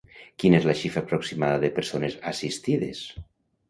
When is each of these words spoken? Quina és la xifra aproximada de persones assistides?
Quina 0.43 0.57
és 0.61 0.65
la 0.69 0.75
xifra 0.79 1.03
aproximada 1.05 1.61
de 1.67 1.71
persones 1.79 2.19
assistides? 2.35 3.09